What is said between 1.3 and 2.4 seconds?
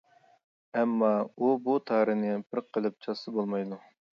ئۇ بۇ تارىنى